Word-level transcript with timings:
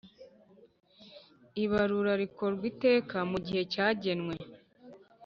Ibarura 1.63 2.13
rikorwa 2.21 2.63
iteka 2.71 3.17
mu 3.31 3.37
gihe 3.45 3.61
cyagenwe. 3.73 4.35